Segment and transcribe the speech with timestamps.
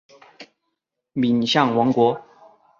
[1.13, 2.19] 敏象王国。